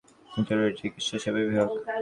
জরুরি 0.45 0.71
চিকিৎসা 0.79 1.15
সেবা 1.23 1.39
বিভাগ। 1.45 1.67